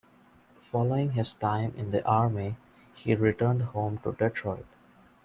[0.71, 2.57] Following his time in the Army,
[2.95, 4.65] he returned home to Detroit.